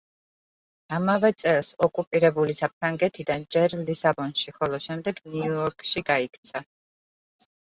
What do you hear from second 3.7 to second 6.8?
ლისაბონში, ხოლო შემდეგ ნიუ-იორკში გაიქცა.